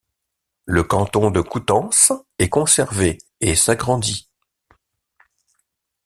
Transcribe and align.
Le 0.65 0.81
canton 0.83 1.29
de 1.29 1.41
Coutances 1.41 2.11
est 2.39 2.49
conservé 2.49 3.19
et 3.39 3.53
s'agrandit. 3.55 4.31